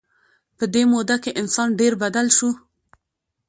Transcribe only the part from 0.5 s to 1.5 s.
په دې موده کې